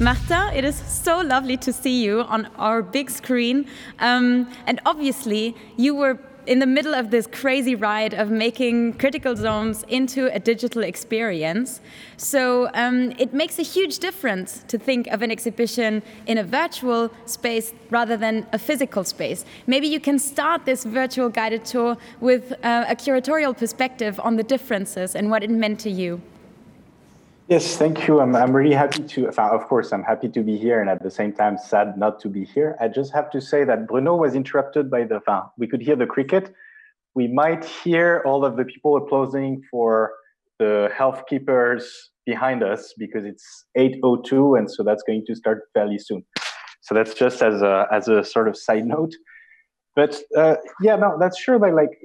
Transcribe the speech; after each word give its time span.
Martin, 0.00 0.54
it 0.54 0.64
is 0.64 0.76
so 0.76 1.20
lovely 1.20 1.58
to 1.58 1.72
see 1.74 2.02
you 2.02 2.20
on 2.20 2.48
our 2.56 2.80
big 2.82 3.10
screen. 3.10 3.66
Um, 3.98 4.48
and 4.66 4.80
obviously, 4.86 5.54
you 5.76 5.94
were 5.94 6.18
in 6.48 6.60
the 6.60 6.66
middle 6.66 6.94
of 6.94 7.10
this 7.10 7.26
crazy 7.26 7.74
ride 7.74 8.14
of 8.14 8.30
making 8.30 8.94
critical 8.94 9.36
zones 9.36 9.84
into 9.88 10.34
a 10.34 10.40
digital 10.40 10.82
experience. 10.82 11.80
So 12.16 12.70
um, 12.72 13.12
it 13.18 13.34
makes 13.34 13.58
a 13.58 13.62
huge 13.62 13.98
difference 13.98 14.64
to 14.68 14.78
think 14.78 15.08
of 15.08 15.20
an 15.20 15.30
exhibition 15.30 16.02
in 16.26 16.38
a 16.38 16.44
virtual 16.44 17.12
space 17.26 17.74
rather 17.90 18.16
than 18.16 18.46
a 18.52 18.58
physical 18.58 19.04
space. 19.04 19.44
Maybe 19.66 19.88
you 19.88 20.00
can 20.00 20.18
start 20.18 20.64
this 20.64 20.84
virtual 20.84 21.28
guided 21.28 21.66
tour 21.66 21.98
with 22.20 22.52
uh, 22.64 22.86
a 22.88 22.96
curatorial 22.96 23.54
perspective 23.54 24.18
on 24.20 24.36
the 24.36 24.42
differences 24.42 25.14
and 25.14 25.30
what 25.30 25.42
it 25.42 25.50
meant 25.50 25.78
to 25.80 25.90
you. 25.90 26.22
Yes, 27.48 27.78
thank 27.78 28.06
you. 28.06 28.20
I'm, 28.20 28.36
I'm 28.36 28.54
really 28.54 28.74
happy 28.74 29.02
to, 29.02 29.28
of 29.28 29.68
course, 29.68 29.90
I'm 29.90 30.02
happy 30.02 30.28
to 30.28 30.42
be 30.42 30.58
here 30.58 30.82
and 30.82 30.90
at 30.90 31.02
the 31.02 31.10
same 31.10 31.32
time 31.32 31.56
sad 31.56 31.96
not 31.96 32.20
to 32.20 32.28
be 32.28 32.44
here. 32.44 32.76
I 32.78 32.88
just 32.88 33.10
have 33.14 33.30
to 33.30 33.40
say 33.40 33.64
that 33.64 33.86
Bruno 33.86 34.16
was 34.16 34.34
interrupted 34.34 34.90
by 34.90 35.04
the, 35.04 35.20
we 35.56 35.66
could 35.66 35.80
hear 35.80 35.96
the 35.96 36.04
cricket. 36.04 36.52
We 37.14 37.26
might 37.26 37.64
hear 37.64 38.22
all 38.26 38.44
of 38.44 38.58
the 38.58 38.66
people 38.66 38.98
applauding 38.98 39.62
for 39.70 40.12
the 40.58 40.90
health 40.94 41.22
keepers 41.26 42.10
behind 42.26 42.62
us 42.62 42.92
because 42.98 43.24
it's 43.24 43.64
8.02 43.78 44.58
and 44.58 44.70
so 44.70 44.82
that's 44.82 45.02
going 45.02 45.24
to 45.26 45.34
start 45.34 45.62
fairly 45.72 45.98
soon. 45.98 46.26
So 46.82 46.94
that's 46.94 47.14
just 47.14 47.40
as 47.40 47.62
a, 47.62 47.86
as 47.90 48.08
a 48.08 48.24
sort 48.24 48.48
of 48.48 48.58
side 48.58 48.84
note. 48.84 49.14
But 49.96 50.20
uh, 50.36 50.56
yeah, 50.82 50.96
no, 50.96 51.16
that's 51.18 51.40
sure 51.40 51.58
that 51.58 51.74
like 51.74 51.98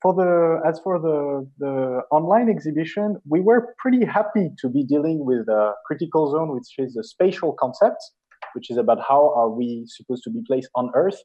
for 0.00 0.14
the 0.14 0.60
as 0.68 0.80
for 0.80 0.98
the 0.98 1.48
the 1.58 2.02
online 2.10 2.48
exhibition, 2.48 3.16
we 3.28 3.40
were 3.40 3.74
pretty 3.78 4.04
happy 4.04 4.50
to 4.58 4.68
be 4.68 4.84
dealing 4.84 5.24
with 5.24 5.48
a 5.48 5.72
critical 5.86 6.30
zone, 6.30 6.54
which 6.54 6.74
is 6.78 6.96
a 6.96 7.02
spatial 7.02 7.52
concept, 7.52 8.02
which 8.52 8.70
is 8.70 8.76
about 8.76 8.98
how 9.08 9.32
are 9.34 9.50
we 9.50 9.84
supposed 9.86 10.22
to 10.24 10.30
be 10.30 10.40
placed 10.46 10.70
on 10.74 10.90
Earth. 10.94 11.20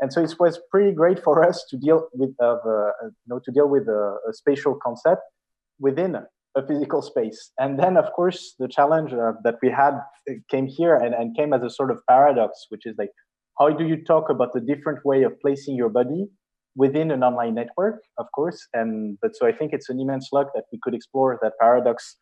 And 0.00 0.12
so 0.12 0.22
it 0.22 0.34
was 0.40 0.58
pretty 0.70 0.92
great 0.92 1.22
for 1.22 1.46
us 1.46 1.64
to 1.70 1.76
deal 1.76 2.08
with 2.14 2.30
uh, 2.42 2.56
you 2.66 3.28
know 3.28 3.40
to 3.44 3.52
deal 3.52 3.68
with 3.68 3.88
a, 3.88 4.16
a, 4.28 4.32
spatial 4.32 4.76
concept 4.82 5.22
within 5.78 6.16
a 6.56 6.66
physical 6.66 7.02
space. 7.02 7.52
And 7.58 7.78
then, 7.78 7.96
of 7.96 8.12
course, 8.12 8.54
the 8.58 8.68
challenge 8.68 9.12
uh, 9.12 9.32
that 9.44 9.56
we 9.62 9.70
had 9.70 9.94
came 10.50 10.66
here 10.66 10.96
and, 10.96 11.14
and 11.14 11.36
came 11.36 11.52
as 11.52 11.62
a 11.62 11.70
sort 11.70 11.90
of 11.90 11.98
paradox, 12.08 12.66
which 12.70 12.86
is 12.86 12.94
like, 12.98 13.10
how 13.58 13.70
do 13.70 13.84
you 13.84 14.02
talk 14.02 14.30
about 14.30 14.52
the 14.52 14.60
different 14.60 15.04
way 15.04 15.22
of 15.22 15.38
placing 15.40 15.76
your 15.76 15.88
body 15.88 16.26
within 16.76 17.10
an 17.10 17.22
online 17.22 17.54
network, 17.54 18.02
of 18.18 18.26
course. 18.34 18.66
And 18.74 19.18
but 19.22 19.36
so 19.36 19.46
I 19.46 19.52
think 19.52 19.72
it's 19.72 19.88
an 19.88 20.00
immense 20.00 20.28
luck 20.32 20.48
that 20.54 20.64
we 20.72 20.78
could 20.82 20.94
explore 20.94 21.38
that 21.42 21.52
paradox 21.60 22.16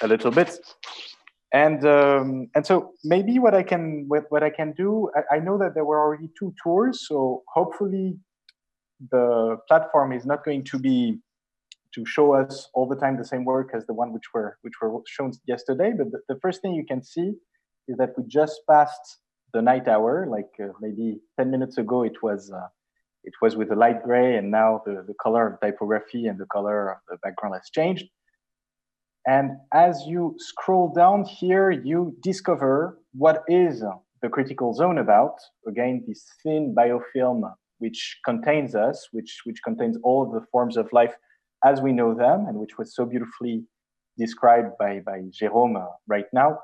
a 0.00 0.08
little 0.08 0.30
bit. 0.30 0.58
And 1.52 1.86
um, 1.86 2.48
and 2.54 2.66
so 2.66 2.92
maybe 3.04 3.38
what 3.38 3.54
I 3.54 3.62
can 3.62 4.06
what, 4.08 4.24
what 4.30 4.42
I 4.42 4.50
can 4.50 4.72
do, 4.72 5.10
I, 5.14 5.36
I 5.36 5.38
know 5.38 5.56
that 5.58 5.74
there 5.74 5.84
were 5.84 6.00
already 6.00 6.28
two 6.38 6.52
tours, 6.62 7.06
so 7.06 7.42
hopefully 7.48 8.16
the 9.10 9.56
platform 9.68 10.12
is 10.12 10.24
not 10.26 10.44
going 10.44 10.64
to 10.64 10.78
be 10.78 11.20
to 11.94 12.04
show 12.04 12.34
us 12.34 12.68
all 12.74 12.88
the 12.88 12.96
time 12.96 13.16
the 13.16 13.24
same 13.24 13.44
work 13.44 13.70
as 13.72 13.86
the 13.86 13.94
one 13.94 14.12
which 14.12 14.34
were 14.34 14.58
which 14.62 14.74
were 14.82 15.00
shown 15.06 15.30
yesterday. 15.46 15.92
But 15.96 16.10
the, 16.10 16.20
the 16.28 16.40
first 16.40 16.60
thing 16.60 16.74
you 16.74 16.84
can 16.84 17.02
see 17.02 17.34
is 17.86 17.96
that 17.98 18.14
we 18.16 18.24
just 18.26 18.62
passed 18.68 19.18
the 19.52 19.62
night 19.62 19.86
hour. 19.86 20.26
Like 20.28 20.50
uh, 20.60 20.72
maybe 20.80 21.20
ten 21.38 21.52
minutes 21.52 21.78
ago, 21.78 22.02
it 22.02 22.20
was 22.20 22.50
uh, 22.50 22.66
it 23.24 23.34
was 23.40 23.56
with 23.56 23.70
a 23.72 23.74
light 23.74 24.02
gray 24.02 24.36
and 24.36 24.50
now 24.50 24.82
the, 24.84 25.04
the 25.06 25.14
color 25.22 25.46
of 25.46 25.60
typography 25.60 26.26
and 26.26 26.38
the 26.38 26.46
color 26.46 26.92
of 26.92 26.98
the 27.08 27.16
background 27.22 27.54
has 27.54 27.70
changed. 27.70 28.06
And 29.26 29.52
as 29.72 30.02
you 30.06 30.34
scroll 30.38 30.92
down 30.92 31.24
here, 31.24 31.70
you 31.70 32.14
discover 32.22 32.98
what 33.12 33.42
is 33.48 33.82
the 34.22 34.28
critical 34.28 34.74
zone 34.74 34.98
about. 34.98 35.36
Again, 35.66 36.04
this 36.06 36.24
thin 36.42 36.74
biofilm 36.76 37.42
which 37.78 38.18
contains 38.24 38.74
us, 38.74 39.08
which, 39.12 39.40
which 39.44 39.60
contains 39.64 39.96
all 40.02 40.22
of 40.22 40.32
the 40.32 40.46
forms 40.52 40.76
of 40.76 40.92
life 40.92 41.14
as 41.64 41.80
we 41.80 41.92
know 41.92 42.14
them, 42.14 42.44
and 42.46 42.58
which 42.58 42.76
was 42.78 42.94
so 42.94 43.06
beautifully 43.06 43.64
described 44.18 44.72
by, 44.78 45.00
by 45.00 45.22
Jérôme 45.30 45.82
uh, 45.82 45.88
right 46.06 46.26
now. 46.32 46.58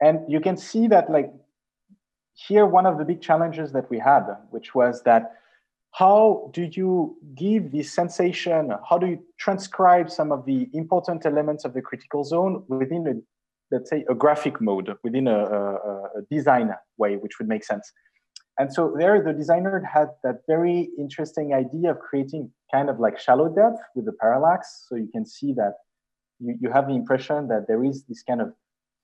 And 0.00 0.20
you 0.30 0.40
can 0.40 0.56
see 0.56 0.86
that 0.88 1.10
like 1.10 1.30
here, 2.34 2.66
one 2.66 2.86
of 2.86 2.98
the 2.98 3.04
big 3.04 3.20
challenges 3.20 3.72
that 3.72 3.90
we 3.90 3.98
had, 3.98 4.24
which 4.50 4.74
was 4.74 5.02
that 5.02 5.32
how 5.92 6.50
do 6.54 6.68
you 6.72 7.16
give 7.34 7.72
this 7.72 7.92
sensation 7.92 8.72
how 8.88 8.96
do 8.96 9.06
you 9.06 9.18
transcribe 9.38 10.10
some 10.10 10.30
of 10.30 10.44
the 10.46 10.68
important 10.72 11.26
elements 11.26 11.64
of 11.64 11.74
the 11.74 11.82
critical 11.82 12.24
zone 12.24 12.62
within 12.68 13.06
a 13.06 13.14
let's 13.70 13.90
say 13.90 14.04
a 14.08 14.14
graphic 14.14 14.60
mode 14.60 14.92
within 15.02 15.28
a, 15.28 15.38
a, 15.38 15.74
a 16.18 16.22
design 16.30 16.70
way 16.98 17.16
which 17.16 17.38
would 17.38 17.48
make 17.48 17.64
sense? 17.64 17.92
And 18.58 18.72
so 18.72 18.94
there 18.98 19.22
the 19.22 19.32
designer 19.32 19.82
had 19.92 20.08
that 20.24 20.40
very 20.46 20.90
interesting 20.98 21.54
idea 21.54 21.92
of 21.92 21.98
creating 21.98 22.50
kind 22.72 22.90
of 22.90 23.00
like 23.00 23.18
shallow 23.18 23.48
depth 23.48 23.80
with 23.94 24.04
the 24.04 24.12
parallax. 24.12 24.86
So 24.88 24.96
you 24.96 25.08
can 25.12 25.24
see 25.24 25.52
that 25.54 25.74
you, 26.38 26.56
you 26.60 26.70
have 26.70 26.86
the 26.86 26.94
impression 26.94 27.48
that 27.48 27.66
there 27.68 27.84
is 27.84 28.04
this 28.04 28.22
kind 28.22 28.40
of 28.40 28.52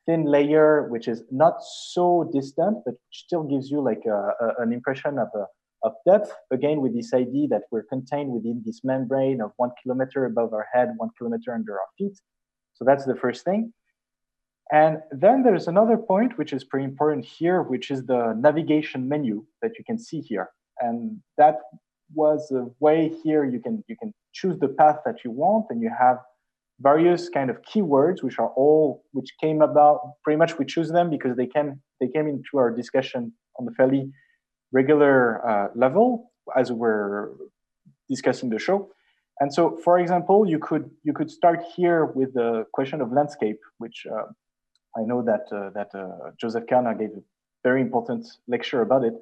thin 0.04 0.24
layer 0.24 0.88
which 0.88 1.08
is 1.08 1.22
not 1.30 1.54
so 1.60 2.30
distant 2.32 2.78
but 2.84 2.94
still 3.12 3.42
gives 3.42 3.70
you 3.70 3.80
like 3.80 4.02
a, 4.06 4.30
an 4.58 4.72
impression 4.72 5.18
of 5.18 5.28
a 5.34 5.46
of 5.86 5.92
depth, 6.04 6.32
again, 6.50 6.80
with 6.80 6.94
this 6.94 7.14
idea 7.14 7.46
that 7.48 7.62
we're 7.70 7.84
contained 7.84 8.30
within 8.36 8.62
this 8.66 8.80
membrane 8.82 9.40
of 9.40 9.52
one 9.56 9.70
kilometer 9.80 10.26
above 10.26 10.52
our 10.52 10.66
head, 10.72 10.88
one 10.96 11.10
kilometer 11.16 11.54
under 11.54 11.74
our 11.74 11.90
feet. 11.96 12.16
So 12.74 12.84
that's 12.84 13.06
the 13.06 13.14
first 13.14 13.44
thing. 13.44 13.72
And 14.72 14.98
then 15.12 15.44
there's 15.44 15.68
another 15.68 15.96
point 15.96 16.36
which 16.38 16.52
is 16.52 16.64
pretty 16.64 16.84
important 16.84 17.24
here, 17.24 17.62
which 17.62 17.90
is 17.92 18.04
the 18.04 18.34
navigation 18.36 19.08
menu 19.08 19.46
that 19.62 19.72
you 19.78 19.84
can 19.84 19.98
see 19.98 20.20
here. 20.20 20.48
And 20.80 21.20
that 21.38 21.56
was 22.14 22.50
a 22.50 22.66
way 22.80 23.12
here 23.22 23.44
you 23.44 23.60
can 23.60 23.82
you 23.88 23.96
can 24.00 24.12
choose 24.32 24.58
the 24.58 24.68
path 24.68 24.98
that 25.06 25.18
you 25.24 25.30
want, 25.30 25.66
and 25.70 25.80
you 25.80 25.90
have 25.98 26.18
various 26.80 27.28
kind 27.28 27.48
of 27.48 27.56
keywords 27.62 28.22
which 28.22 28.38
are 28.38 28.50
all 28.60 29.02
which 29.12 29.30
came 29.40 29.62
about 29.62 29.98
pretty 30.22 30.36
much 30.36 30.58
we 30.58 30.64
choose 30.64 30.90
them 30.90 31.08
because 31.10 31.36
they 31.36 31.46
can 31.46 31.80
they 32.00 32.08
came 32.08 32.26
into 32.26 32.52
our 32.60 32.70
discussion 32.70 33.32
on 33.58 33.64
the 33.64 33.72
fairly 33.72 34.10
regular 34.72 35.46
uh, 35.46 35.68
level 35.74 36.32
as 36.56 36.72
we're 36.72 37.30
discussing 38.08 38.50
the 38.50 38.58
show. 38.58 38.90
And 39.40 39.52
so, 39.52 39.78
for 39.84 39.98
example, 39.98 40.48
you 40.48 40.58
could 40.58 40.90
you 41.02 41.12
could 41.12 41.30
start 41.30 41.62
here 41.74 42.06
with 42.06 42.32
the 42.34 42.64
question 42.72 43.00
of 43.00 43.12
landscape, 43.12 43.60
which 43.78 44.06
uh, 44.10 44.24
I 44.96 45.02
know 45.02 45.22
that 45.22 45.44
uh, 45.52 45.70
that 45.70 45.94
uh, 45.94 46.30
Joseph 46.40 46.64
Koerner 46.66 46.98
gave 46.98 47.10
a 47.10 47.22
very 47.62 47.82
important 47.82 48.26
lecture 48.48 48.80
about 48.80 49.04
it. 49.04 49.14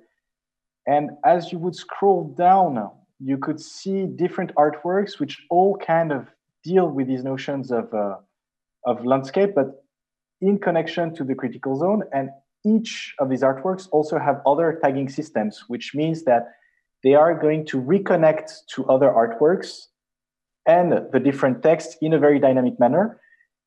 And 0.87 1.11
as 1.25 1.51
you 1.51 1.59
would 1.59 1.75
scroll 1.75 2.35
down, 2.37 2.91
you 3.19 3.39
could 3.39 3.61
see 3.61 4.07
different 4.07 4.55
artworks 4.55 5.19
which 5.19 5.45
all 5.51 5.77
kind 5.79 6.13
of 6.13 6.29
deal 6.63 6.89
with 6.89 7.09
these 7.09 7.25
notions 7.25 7.73
of 7.73 7.93
uh, 7.93 8.17
of 8.87 9.05
landscape, 9.05 9.55
but 9.55 9.83
in 10.41 10.59
connection 10.59 11.15
to 11.15 11.25
the 11.25 11.35
critical 11.35 11.77
zone 11.77 12.03
and 12.13 12.31
each 12.65 13.15
of 13.19 13.29
these 13.29 13.43
artworks 13.43 13.89
also 13.93 14.19
have 14.19 14.41
other 14.47 14.79
tagging 14.83 15.09
systems, 15.09 15.65
which 15.69 15.93
means 15.95 16.25
that 16.25 16.49
they 17.03 17.15
are 17.15 17.39
going 17.39 17.67
to 17.67 17.81
reconnect 17.81 18.51
to 18.75 18.85
other 18.87 19.09
artworks 19.09 19.87
and 20.67 20.93
the 21.13 21.21
different 21.21 21.63
texts 21.63 21.97
in 22.01 22.15
a 22.15 22.19
very 22.19 22.39
dynamic 22.39 22.81
manner. 22.81 23.21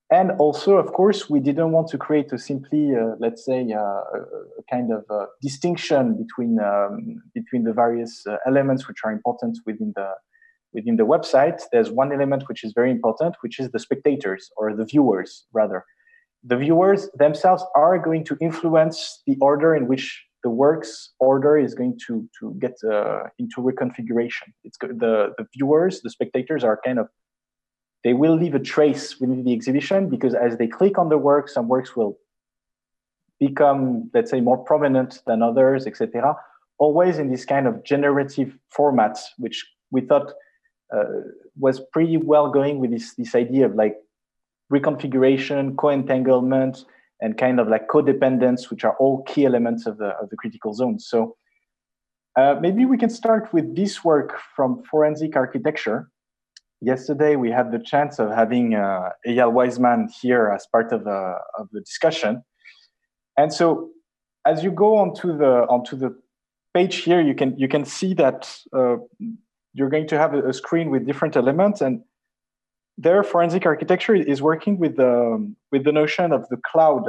And 0.10 0.32
also, 0.40 0.78
of 0.78 0.94
course, 0.94 1.30
we 1.30 1.40
didn't 1.40 1.72
want 1.72 1.90
to 1.90 1.98
create 1.98 2.32
a 2.32 2.40
simply, 2.40 2.96
uh, 2.96 3.16
let's 3.20 3.44
say, 3.46 3.72
uh, 3.74 3.78
a 3.78 4.64
kind 4.72 4.92
of 4.92 5.04
uh, 5.10 5.26
distinction 5.42 6.18
between 6.18 6.60
um, 6.60 7.22
between 7.36 7.64
the 7.66 7.74
various 7.74 8.26
uh, 8.26 8.38
elements 8.46 8.88
which 8.88 9.00
are 9.04 9.12
important 9.12 9.60
within 9.66 9.92
the 9.98 10.10
within 10.74 10.96
the 10.96 11.06
website. 11.06 11.62
There's 11.74 11.92
one 11.92 12.14
element 12.14 12.48
which 12.48 12.64
is 12.64 12.72
very 12.74 12.90
important, 12.90 13.36
which 13.42 13.60
is 13.60 13.70
the 13.72 13.80
spectators 13.80 14.50
or 14.56 14.74
the 14.74 14.86
viewers, 14.86 15.46
rather 15.52 15.84
the 16.48 16.58
viewers 16.58 17.10
themselves 17.18 17.64
are 17.76 18.00
going 18.00 18.24
to 18.24 18.38
influence 18.40 19.22
the 19.28 19.38
order 19.42 19.76
in 19.76 19.88
which 19.88 20.24
the 20.44 20.50
works 20.50 21.12
order 21.20 21.58
is 21.58 21.76
going 21.76 22.00
to 22.08 22.28
to 22.40 22.56
get 22.60 22.76
uh, 22.90 23.24
into 23.38 23.58
reconfiguration. 23.62 24.48
It's 24.64 24.78
the 24.78 25.34
the 25.38 25.46
viewers, 25.54 26.02
the 26.02 26.10
spectators 26.10 26.64
are 26.64 26.80
kind 26.86 27.00
of 27.00 27.08
they 28.04 28.14
will 28.14 28.36
leave 28.36 28.56
a 28.56 28.60
trace 28.60 29.20
within 29.20 29.44
the 29.44 29.54
exhibition 29.54 30.10
because 30.10 30.34
as 30.34 30.58
they 30.58 30.68
click 30.68 30.98
on 30.98 31.10
the 31.10 31.18
work, 31.18 31.50
some 31.50 31.68
works 31.68 31.96
will 31.96 32.18
become, 33.40 34.10
let's 34.14 34.32
say, 34.32 34.40
more 34.40 34.58
prominent 34.58 35.22
than 35.28 35.42
others, 35.42 35.86
etc. 35.86 36.36
Always 36.78 37.18
in 37.18 37.30
this 37.30 37.44
kind 37.44 37.68
of 37.68 37.84
generative 37.84 38.58
format, 38.70 39.18
which 39.38 39.66
we 39.92 40.02
thought 40.02 40.32
uh, 40.96 41.04
was 41.60 41.82
pretty 41.92 42.18
well 42.18 42.50
going 42.50 42.80
with 42.80 42.92
this 42.92 43.16
this 43.16 43.36
idea 43.36 43.66
of 43.66 43.76
like 43.76 43.98
reconfiguration, 44.72 45.76
co-entanglement, 45.78 46.86
and 47.22 47.38
kind 47.38 47.60
of 47.60 47.68
like 47.68 47.88
codependence, 47.88 48.70
which 48.70 48.84
are 48.84 48.96
all 49.00 49.24
key 49.24 49.46
elements 49.46 49.88
of 49.88 49.98
the, 49.98 50.10
of 50.22 50.30
the 50.30 50.38
critical 50.38 50.74
zone. 50.74 51.00
So 51.00 51.36
Uh, 52.38 52.56
maybe 52.62 52.86
we 52.86 52.98
can 52.98 53.10
start 53.10 53.52
with 53.52 53.76
this 53.76 54.04
work 54.04 54.30
from 54.56 54.84
forensic 54.92 55.36
architecture. 55.36 56.08
Yesterday, 56.82 57.36
we 57.36 57.50
had 57.50 57.72
the 57.72 57.80
chance 57.80 58.20
of 58.20 58.30
having 58.30 58.76
uh, 58.76 59.10
Eyal 59.26 59.52
Weizman 59.52 60.06
here 60.22 60.52
as 60.56 60.68
part 60.72 60.92
of, 60.94 61.08
uh, 61.08 61.60
of 61.60 61.66
the 61.74 61.82
discussion. 61.82 62.44
And 63.38 63.52
so 63.52 63.90
as 64.46 64.64
you 64.64 64.72
go 64.72 64.98
onto 64.98 65.36
the, 65.36 65.66
onto 65.68 65.96
the 65.98 66.16
page 66.76 66.98
here, 66.98 67.22
you 67.22 67.34
can, 67.34 67.58
you 67.58 67.68
can 67.68 67.86
see 67.86 68.14
that 68.14 68.40
uh, 68.72 68.98
you're 69.74 69.90
going 69.90 70.08
to 70.08 70.18
have 70.18 70.36
a, 70.36 70.50
a, 70.50 70.54
screen 70.54 70.92
with 70.92 71.08
different 71.08 71.36
elements. 71.36 71.82
And 71.82 72.04
there, 72.98 73.24
forensic 73.24 73.66
architecture 73.66 74.16
is 74.16 74.42
working 74.42 74.78
with 74.80 74.96
the, 74.98 75.34
um, 75.36 75.56
with 75.72 75.84
the 75.84 75.92
notion 75.92 76.32
of 76.32 76.48
the 76.50 76.58
cloud 76.58 77.06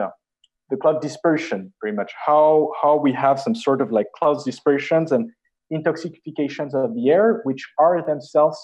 the 0.70 0.76
cloud 0.76 1.00
dispersion, 1.00 1.72
pretty 1.80 1.96
much 1.96 2.12
how 2.26 2.70
how 2.82 2.96
we 2.96 3.12
have 3.12 3.40
some 3.40 3.54
sort 3.54 3.80
of 3.80 3.90
like 3.90 4.06
cloud 4.14 4.44
dispersions 4.44 5.12
and 5.12 5.30
intoxications 5.70 6.74
of 6.74 6.94
the 6.94 7.10
air, 7.10 7.40
which 7.44 7.66
are 7.78 8.04
themselves 8.04 8.58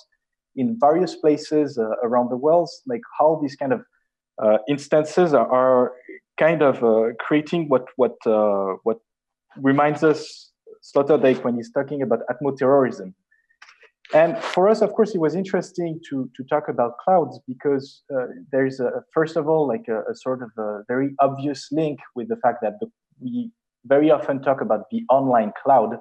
in 0.56 0.76
various 0.80 1.16
places 1.16 1.78
uh, 1.78 1.88
around 2.02 2.30
the 2.30 2.36
world, 2.36 2.68
like 2.86 3.00
how 3.18 3.38
these 3.42 3.56
kind 3.56 3.72
of 3.72 3.82
uh, 4.42 4.58
instances 4.68 5.34
are, 5.34 5.50
are, 5.50 5.92
kind 6.38 6.62
of 6.62 6.82
uh, 6.82 7.12
creating 7.20 7.68
what 7.68 7.86
what 7.96 8.16
uh, 8.26 8.74
what 8.82 8.98
reminds 9.56 10.02
us 10.02 10.50
Sloterdijk 10.82 11.44
when 11.44 11.54
he's 11.56 11.70
talking 11.70 12.02
about 12.02 12.20
atmoterrorism. 12.28 13.14
And 14.12 14.38
for 14.38 14.68
us, 14.68 14.82
of 14.82 14.92
course, 14.92 15.14
it 15.14 15.18
was 15.18 15.34
interesting 15.34 15.98
to, 16.10 16.30
to 16.36 16.44
talk 16.44 16.68
about 16.68 16.98
clouds 16.98 17.40
because 17.48 18.02
uh, 18.14 18.26
there's, 18.52 18.78
a, 18.78 19.02
first 19.12 19.36
of 19.36 19.48
all, 19.48 19.66
like 19.66 19.86
a, 19.88 20.02
a, 20.10 20.14
sort 20.14 20.42
of 20.42 20.50
a 20.58 20.82
very 20.86 21.14
obvious 21.20 21.68
link 21.72 22.00
with 22.14 22.28
the 22.28 22.36
fact 22.36 22.58
that 22.62 22.74
the, 22.80 22.88
we 23.18 23.50
very 23.86 24.10
often 24.10 24.42
talk 24.42 24.60
about 24.60 24.90
the 24.90 25.02
online 25.10 25.52
cloud 25.62 25.96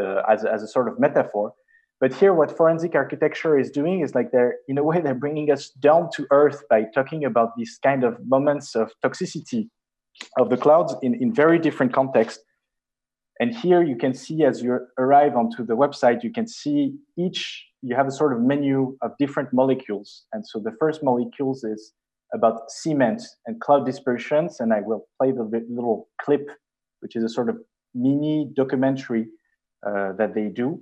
uh, 0.00 0.22
as, 0.28 0.44
as 0.44 0.62
a 0.62 0.68
sort 0.68 0.88
of 0.88 0.98
metaphor. 0.98 1.52
But 2.00 2.14
here, 2.14 2.34
what 2.34 2.56
forensic 2.56 2.94
architecture 2.94 3.58
is 3.58 3.70
doing 3.70 4.00
is 4.00 4.14
like 4.14 4.32
they're, 4.32 4.56
in 4.66 4.78
a 4.78 4.82
way, 4.82 5.00
they're 5.00 5.14
bringing 5.14 5.50
us 5.50 5.70
down 5.70 6.10
to 6.14 6.26
earth 6.30 6.62
by 6.68 6.84
talking 6.94 7.24
about 7.24 7.56
these 7.56 7.78
kind 7.82 8.04
of 8.04 8.16
moments 8.26 8.74
of 8.74 8.90
toxicity 9.04 9.68
of 10.38 10.50
the 10.50 10.56
clouds 10.56 10.94
in, 11.02 11.14
in 11.14 11.32
very 11.32 11.58
different 11.58 11.92
contexts 11.92 12.42
and 13.40 13.54
here 13.54 13.82
you 13.82 13.96
can 13.96 14.14
see 14.14 14.44
as 14.44 14.62
you 14.62 14.78
arrive 14.98 15.36
onto 15.36 15.64
the 15.64 15.74
website, 15.74 16.22
you 16.22 16.30
can 16.30 16.46
see 16.46 16.94
each, 17.18 17.66
you 17.82 17.96
have 17.96 18.06
a 18.06 18.12
sort 18.12 18.32
of 18.32 18.40
menu 18.40 18.96
of 19.02 19.10
different 19.18 19.52
molecules. 19.52 20.24
And 20.32 20.46
so 20.46 20.60
the 20.60 20.72
first 20.78 21.02
molecules 21.02 21.64
is 21.64 21.92
about 22.32 22.70
cement 22.70 23.22
and 23.46 23.60
cloud 23.60 23.86
dispersions. 23.86 24.60
And 24.60 24.72
I 24.72 24.80
will 24.80 25.06
play 25.20 25.32
the 25.32 25.42
little 25.68 26.08
clip, 26.22 26.48
which 27.00 27.16
is 27.16 27.24
a 27.24 27.28
sort 27.28 27.48
of 27.48 27.56
mini 27.92 28.50
documentary 28.54 29.26
uh, 29.84 30.12
that 30.12 30.34
they 30.34 30.46
do, 30.46 30.80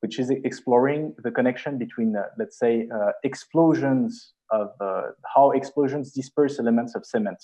which 0.00 0.18
is 0.18 0.30
exploring 0.30 1.14
the 1.24 1.30
connection 1.30 1.78
between, 1.78 2.14
uh, 2.16 2.24
let's 2.38 2.58
say, 2.58 2.86
uh, 2.94 3.12
explosions 3.24 4.34
of 4.50 4.68
uh, 4.80 5.02
how 5.34 5.52
explosions 5.52 6.12
disperse 6.12 6.58
elements 6.58 6.94
of 6.94 7.04
cement. 7.04 7.42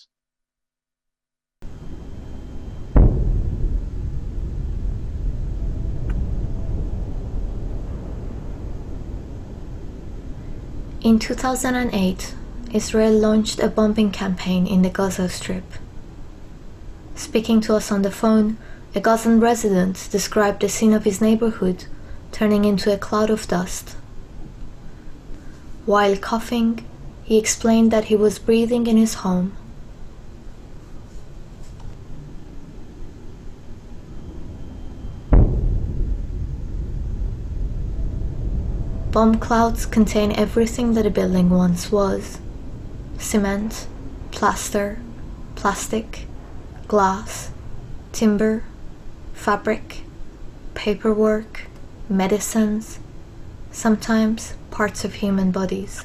In 11.04 11.18
2008, 11.18 12.34
Israel 12.72 13.12
launched 13.12 13.60
a 13.60 13.68
bombing 13.68 14.10
campaign 14.10 14.66
in 14.66 14.80
the 14.80 14.88
Gaza 14.88 15.28
Strip. 15.28 15.74
Speaking 17.14 17.60
to 17.60 17.74
us 17.74 17.92
on 17.92 18.00
the 18.00 18.10
phone, 18.10 18.56
a 18.94 19.00
Gazan 19.02 19.38
resident 19.38 20.08
described 20.10 20.62
the 20.62 20.68
scene 20.70 20.94
of 20.94 21.04
his 21.04 21.20
neighborhood 21.20 21.84
turning 22.32 22.64
into 22.64 22.90
a 22.90 22.96
cloud 22.96 23.28
of 23.28 23.46
dust. 23.46 23.96
While 25.84 26.16
coughing, 26.16 26.86
he 27.22 27.36
explained 27.36 27.90
that 27.90 28.04
he 28.04 28.16
was 28.16 28.38
breathing 28.38 28.86
in 28.86 28.96
his 28.96 29.16
home 29.16 29.52
Bomb 39.14 39.38
clouds 39.38 39.86
contain 39.86 40.32
everything 40.32 40.94
that 40.94 41.06
a 41.06 41.10
building 41.10 41.48
once 41.48 41.92
was 41.92 42.40
cement, 43.16 43.86
plaster, 44.32 44.98
plastic, 45.54 46.26
glass, 46.88 47.52
timber, 48.10 48.64
fabric, 49.32 50.02
paperwork, 50.74 51.68
medicines, 52.08 52.98
sometimes 53.70 54.54
parts 54.72 55.04
of 55.04 55.14
human 55.14 55.52
bodies. 55.52 56.04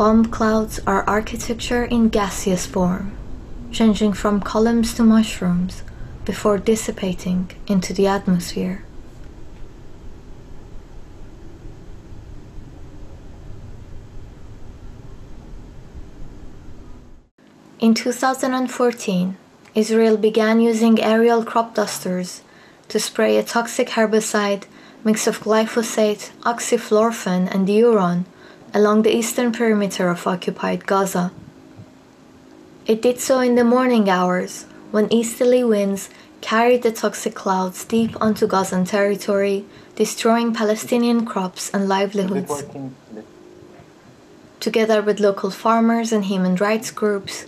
Bomb 0.00 0.24
clouds 0.30 0.80
are 0.86 1.04
architecture 1.06 1.84
in 1.84 2.08
gaseous 2.08 2.64
form, 2.64 3.12
changing 3.70 4.14
from 4.14 4.40
columns 4.40 4.94
to 4.94 5.02
mushrooms 5.02 5.82
before 6.24 6.56
dissipating 6.56 7.50
into 7.66 7.92
the 7.92 8.06
atmosphere. 8.06 8.82
In 17.78 17.92
2014, 17.92 19.36
Israel 19.74 20.16
began 20.16 20.62
using 20.62 20.98
aerial 20.98 21.44
crop 21.44 21.74
dusters 21.74 22.40
to 22.88 22.98
spray 22.98 23.36
a 23.36 23.42
toxic 23.42 23.88
herbicide 23.88 24.64
mix 25.04 25.26
of 25.26 25.40
glyphosate, 25.40 26.30
oxyfluorfen, 26.40 27.54
and 27.54 27.68
diuron 27.68 28.24
along 28.72 29.02
the 29.02 29.14
eastern 29.14 29.52
perimeter 29.52 30.08
of 30.08 30.26
occupied 30.26 30.86
Gaza. 30.86 31.32
It 32.86 33.02
did 33.02 33.20
so 33.20 33.40
in 33.40 33.54
the 33.54 33.64
morning 33.64 34.08
hours, 34.08 34.66
when 34.90 35.12
easterly 35.12 35.62
winds 35.62 36.10
carried 36.40 36.82
the 36.82 36.92
toxic 36.92 37.34
clouds 37.34 37.84
deep 37.84 38.20
onto 38.20 38.46
Gazan 38.46 38.84
territory, 38.84 39.64
destroying 39.96 40.54
Palestinian 40.54 41.26
crops 41.26 41.70
and 41.72 41.88
livelihoods. 41.88 42.64
Together 44.58 45.02
with 45.02 45.20
local 45.20 45.50
farmers 45.50 46.12
and 46.12 46.24
human 46.24 46.56
rights 46.56 46.90
groups, 46.90 47.46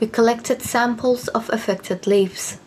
we 0.00 0.06
collected 0.06 0.62
samples 0.62 1.28
of 1.28 1.48
affected 1.50 2.06
leaves. 2.06 2.58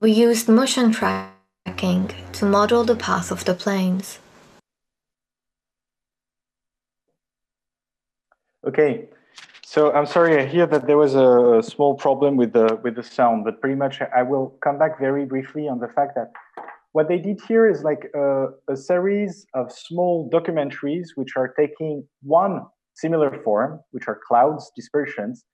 We 0.00 0.10
used 0.12 0.48
motion 0.48 0.90
tracking 0.90 2.10
to 2.32 2.46
model 2.46 2.84
the 2.84 2.96
path 2.96 3.30
of 3.30 3.44
the 3.44 3.52
planes. 3.52 4.20
Okay, 8.66 9.08
so 9.62 9.92
I'm 9.92 10.06
sorry, 10.06 10.40
I 10.40 10.46
hear 10.46 10.66
that 10.66 10.86
there 10.86 10.96
was 10.96 11.14
a 11.14 11.62
small 11.62 11.94
problem 11.94 12.36
with 12.36 12.54
the 12.54 12.78
with 12.82 12.94
the 12.96 13.02
sound, 13.02 13.44
but 13.44 13.60
pretty 13.60 13.76
much 13.76 14.00
I 14.00 14.22
will 14.22 14.56
come 14.64 14.78
back 14.78 14.98
very 14.98 15.26
briefly 15.26 15.68
on 15.68 15.78
the 15.78 15.88
fact 15.88 16.14
that 16.14 16.32
what 16.92 17.08
they 17.08 17.18
did 17.18 17.40
here 17.46 17.68
is 17.68 17.82
like 17.82 18.10
a, 18.14 18.46
a 18.68 18.76
series 18.76 19.46
of 19.54 19.70
small 19.70 20.28
documentaries 20.30 21.08
which 21.14 21.36
are 21.36 21.54
taking 21.58 22.04
one 22.22 22.62
similar 22.94 23.40
form, 23.44 23.80
which 23.92 24.08
are 24.08 24.20
clouds, 24.26 24.70
dispersions, 24.76 25.44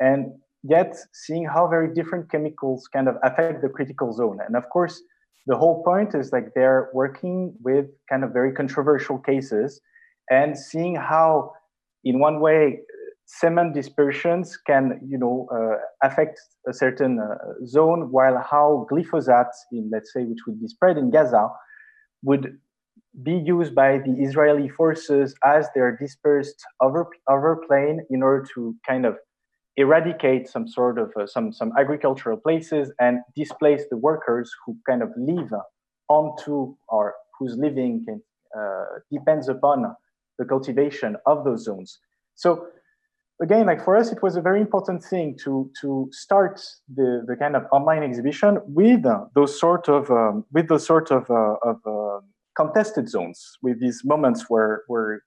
and 0.00 0.26
yet 0.62 0.96
seeing 1.12 1.44
how 1.44 1.66
very 1.68 1.92
different 1.92 2.30
chemicals 2.30 2.88
kind 2.92 3.08
of 3.08 3.16
affect 3.22 3.62
the 3.62 3.68
critical 3.68 4.12
zone. 4.12 4.38
And 4.44 4.56
of 4.56 4.64
course, 4.72 5.02
the 5.46 5.56
whole 5.56 5.84
point 5.84 6.14
is 6.14 6.32
like 6.32 6.48
they're 6.54 6.88
working 6.92 7.54
with 7.62 7.86
kind 8.10 8.24
of 8.24 8.32
very 8.32 8.52
controversial 8.52 9.18
cases 9.18 9.80
and 10.30 10.58
seeing 10.58 10.96
how, 10.96 11.52
in 12.04 12.18
one 12.18 12.40
way, 12.40 12.80
cement 13.26 13.74
dispersions 13.74 14.56
can, 14.56 15.00
you 15.06 15.18
know, 15.18 15.48
uh, 15.52 16.06
affect 16.06 16.40
a 16.68 16.72
certain 16.72 17.18
uh, 17.18 17.66
zone, 17.66 18.10
while 18.12 18.38
how 18.38 18.86
glyphosate, 18.90 19.52
in 19.72 19.90
let's 19.92 20.12
say, 20.12 20.22
which 20.24 20.38
would 20.46 20.60
be 20.60 20.68
spread 20.68 20.96
in 20.96 21.10
Gaza, 21.10 21.48
would 22.22 22.58
be 23.22 23.32
used 23.32 23.74
by 23.74 23.98
the 23.98 24.14
Israeli 24.18 24.68
forces 24.68 25.34
as 25.44 25.68
they're 25.74 25.96
dispersed 25.96 26.62
over 26.80 27.08
over 27.28 27.56
plane 27.66 28.06
in 28.10 28.22
order 28.22 28.46
to 28.54 28.74
kind 28.86 29.04
of 29.04 29.16
eradicate 29.76 30.48
some 30.48 30.68
sort 30.68 30.98
of 30.98 31.12
uh, 31.18 31.26
some 31.26 31.52
some 31.52 31.72
agricultural 31.78 32.36
places 32.36 32.92
and 33.00 33.20
displace 33.34 33.82
the 33.90 33.96
workers 33.96 34.50
who 34.64 34.76
kind 34.88 35.02
of 35.02 35.10
live 35.16 35.52
onto 36.08 36.76
or 36.88 37.14
whose 37.38 37.56
living 37.56 38.04
can, 38.06 38.22
uh, 38.58 38.84
depends 39.10 39.48
upon 39.48 39.94
the 40.38 40.44
cultivation 40.44 41.16
of 41.26 41.44
those 41.44 41.64
zones. 41.64 41.98
So 42.34 42.66
again, 43.42 43.66
like 43.66 43.84
for 43.84 43.96
us, 43.96 44.12
it 44.12 44.22
was 44.22 44.36
a 44.36 44.40
very 44.40 44.60
important 44.60 45.02
thing 45.04 45.36
to 45.44 45.70
to 45.80 46.08
start 46.12 46.60
the, 46.94 47.22
the 47.26 47.36
kind 47.36 47.56
of 47.56 47.64
online 47.72 48.02
exhibition 48.02 48.58
with 48.66 49.04
uh, 49.04 49.24
those 49.34 49.58
sort 49.58 49.88
of 49.88 50.10
um, 50.10 50.44
with 50.52 50.68
those 50.68 50.86
sort 50.86 51.10
of 51.10 51.30
uh, 51.30 51.56
of 51.62 51.76
uh, 51.86 52.20
contested 52.56 53.08
zones, 53.08 53.58
with 53.62 53.80
these 53.80 54.02
moments 54.04 54.46
where 54.48 54.82
where 54.88 55.22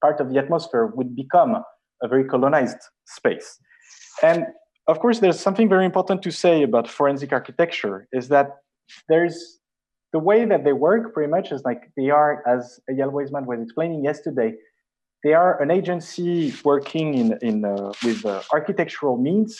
part 0.00 0.20
of 0.20 0.30
the 0.32 0.38
atmosphere 0.38 0.86
would 0.86 1.14
become 1.14 1.62
a 2.02 2.08
very 2.08 2.24
colonized 2.24 2.78
space. 3.06 3.58
And 4.22 4.46
of 4.88 5.00
course, 5.00 5.18
there's 5.20 5.40
something 5.40 5.68
very 5.68 5.84
important 5.84 6.22
to 6.22 6.30
say 6.30 6.62
about 6.62 6.88
forensic 6.88 7.32
architecture 7.32 8.08
is 8.12 8.28
that 8.28 8.48
there's 9.08 9.58
the 10.12 10.18
way 10.18 10.44
that 10.44 10.64
they 10.64 10.72
work 10.72 11.12
pretty 11.12 11.30
much 11.30 11.50
is 11.50 11.62
like 11.64 11.90
they 11.96 12.10
are, 12.10 12.42
as 12.46 12.80
Eyal 12.90 13.12
Weizman 13.12 13.46
was 13.46 13.60
explaining 13.60 14.04
yesterday, 14.04 14.54
they 15.26 15.34
are 15.34 15.60
an 15.60 15.72
agency 15.72 16.54
working 16.64 17.14
in, 17.14 17.36
in 17.42 17.64
uh, 17.64 17.92
with 18.04 18.24
uh, 18.24 18.42
architectural 18.52 19.16
means 19.18 19.58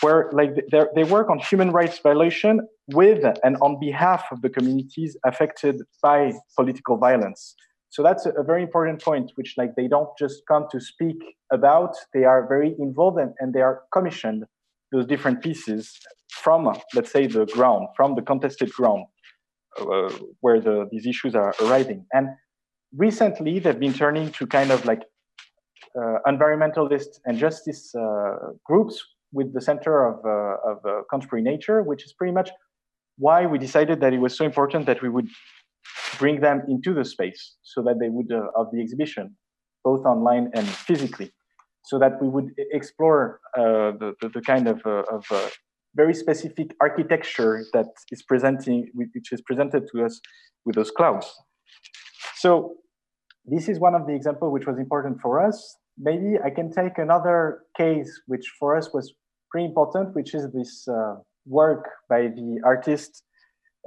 where 0.00 0.30
like 0.32 0.52
they 0.94 1.04
work 1.04 1.28
on 1.28 1.38
human 1.38 1.70
rights 1.70 1.98
violation 1.98 2.66
with 2.88 3.22
and 3.44 3.58
on 3.60 3.78
behalf 3.78 4.22
of 4.32 4.40
the 4.40 4.48
communities 4.48 5.18
affected 5.26 5.82
by 6.02 6.32
political 6.56 6.96
violence. 6.96 7.54
So 7.90 8.02
that's 8.02 8.24
a, 8.24 8.42
very 8.42 8.62
important 8.62 9.02
point, 9.02 9.32
which 9.34 9.52
like 9.58 9.72
they 9.76 9.86
don't 9.86 10.08
just 10.18 10.36
come 10.50 10.64
to 10.72 10.80
speak 10.80 11.18
about, 11.52 11.92
they 12.14 12.24
are 12.24 12.48
very 12.48 12.74
involved 12.78 13.18
and, 13.18 13.34
and 13.38 13.52
they 13.52 13.60
are 13.60 13.82
commissioned 13.92 14.44
those 14.92 15.04
different 15.04 15.42
pieces 15.42 15.92
from, 16.32 16.60
let's 16.94 17.12
say, 17.12 17.26
the 17.26 17.44
ground, 17.44 17.88
from 17.94 18.14
the 18.14 18.22
contested 18.22 18.72
ground 18.72 19.04
uh, 19.78 20.10
where 20.40 20.58
the, 20.58 20.88
these 20.90 21.06
issues 21.06 21.34
are 21.34 21.52
arising. 21.60 22.06
And 22.14 22.28
recently, 22.96 23.58
they've 23.58 23.78
been 23.78 23.94
turning 23.94 24.30
to 24.32 24.46
kind 24.46 24.70
of 24.70 24.84
like 24.84 25.02
uh, 25.96 26.18
environmentalist 26.26 27.20
and 27.24 27.38
justice 27.38 27.94
uh, 27.94 28.52
groups 28.64 29.02
with 29.32 29.52
the 29.54 29.60
Center 29.60 30.06
of, 30.06 30.24
uh, 30.24 30.70
of 30.70 30.78
uh, 30.84 31.02
Contemporary 31.08 31.42
Nature, 31.42 31.82
which 31.82 32.04
is 32.04 32.12
pretty 32.12 32.32
much 32.32 32.50
why 33.16 33.46
we 33.46 33.58
decided 33.58 34.00
that 34.00 34.12
it 34.12 34.18
was 34.18 34.36
so 34.36 34.44
important 34.44 34.86
that 34.86 35.02
we 35.02 35.08
would 35.08 35.28
bring 36.18 36.40
them 36.40 36.62
into 36.68 36.94
the 36.94 37.04
space 37.04 37.56
so 37.62 37.82
that 37.82 37.98
they 38.00 38.08
would 38.08 38.30
uh, 38.32 38.46
of 38.56 38.68
the 38.72 38.80
exhibition, 38.80 39.36
both 39.84 40.04
online 40.04 40.50
and 40.54 40.66
physically, 40.66 41.30
so 41.84 41.98
that 41.98 42.20
we 42.20 42.28
would 42.28 42.50
explore 42.72 43.40
uh, 43.56 43.92
the, 44.00 44.14
the, 44.20 44.28
the 44.30 44.40
kind 44.40 44.68
of, 44.68 44.80
uh, 44.84 45.02
of 45.12 45.24
uh, 45.30 45.48
very 45.94 46.14
specific 46.14 46.74
architecture 46.80 47.64
that 47.72 47.86
is 48.10 48.22
presenting, 48.22 48.90
which 48.94 49.32
is 49.32 49.40
presented 49.40 49.88
to 49.92 50.04
us 50.04 50.20
with 50.64 50.76
those 50.76 50.90
clouds. 50.90 51.32
So 52.42 52.76
this 53.44 53.68
is 53.68 53.78
one 53.78 53.94
of 53.94 54.06
the 54.06 54.14
examples 54.14 54.50
which 54.50 54.66
was 54.66 54.78
important 54.78 55.20
for 55.20 55.44
us. 55.46 55.76
Maybe 55.98 56.38
I 56.42 56.48
can 56.48 56.72
take 56.72 56.96
another 56.96 57.64
case 57.76 58.10
which 58.26 58.46
for 58.58 58.76
us 58.78 58.94
was 58.94 59.12
pretty 59.50 59.66
important, 59.66 60.14
which 60.14 60.32
is 60.34 60.50
this 60.50 60.88
uh, 60.88 61.16
work 61.46 61.84
by 62.08 62.22
the 62.28 62.60
artist 62.64 63.24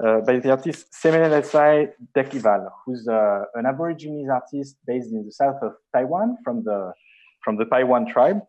uh, 0.03 0.19
by 0.21 0.39
the 0.39 0.51
artist 0.51 0.87
Semenelesai 0.91 1.89
Dekival, 2.15 2.67
who's 2.83 3.07
uh, 3.07 3.43
an 3.55 3.65
Aborigines 3.65 4.29
artist 4.29 4.75
based 4.87 5.11
in 5.11 5.23
the 5.25 5.31
south 5.31 5.59
of 5.61 5.73
Taiwan 5.95 6.37
from 6.43 6.63
the 6.63 6.93
from 7.43 7.57
the 7.57 7.65
Paiwan 7.65 8.05
tribe, 8.05 8.41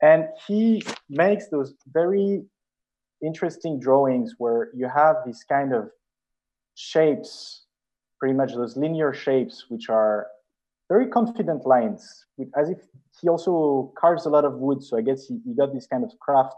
and 0.00 0.26
he 0.46 0.84
makes 1.08 1.48
those 1.48 1.74
very 1.88 2.42
interesting 3.20 3.80
drawings 3.80 4.34
where 4.38 4.70
you 4.74 4.88
have 4.88 5.16
these 5.26 5.44
kind 5.48 5.72
of 5.74 5.90
shapes, 6.74 7.63
pretty 8.24 8.38
much 8.38 8.54
those 8.54 8.74
linear 8.74 9.12
shapes, 9.12 9.66
which 9.68 9.90
are 9.90 10.28
very 10.88 11.06
confident 11.06 11.66
lines, 11.66 12.24
as 12.56 12.70
if 12.70 12.78
he 13.20 13.28
also 13.28 13.92
carves 14.00 14.24
a 14.24 14.30
lot 14.30 14.46
of 14.46 14.54
wood. 14.54 14.82
So 14.82 14.96
I 14.96 15.02
guess 15.02 15.26
he, 15.26 15.40
he 15.44 15.54
got 15.54 15.74
this 15.74 15.86
kind 15.86 16.02
of 16.02 16.10
craft 16.20 16.56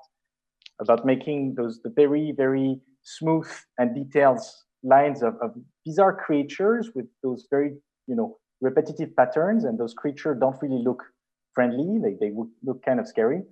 about 0.81 1.05
making 1.05 1.57
those 1.57 1.81
the 1.83 1.91
very 1.91 2.33
very 2.37 2.81
smooth 3.03 3.51
and 3.79 3.97
detailed 3.97 4.39
lines 4.85 5.25
of, 5.25 5.35
of 5.43 5.57
bizarre 5.85 6.15
creatures 6.15 6.91
with 6.95 7.07
those 7.25 7.49
very, 7.51 7.71
you 8.07 8.15
know, 8.15 8.37
repetitive 8.61 9.17
patterns. 9.17 9.65
And 9.65 9.77
those 9.77 9.93
creatures 9.93 10.37
don't 10.39 10.63
really 10.63 10.85
look 10.85 11.03
friendly. 11.53 11.99
They, 12.01 12.15
they 12.21 12.33
look 12.63 12.81
kind 12.85 13.01
of 13.01 13.09
scary. 13.09 13.43